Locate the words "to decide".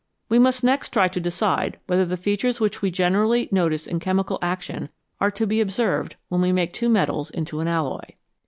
1.09-1.77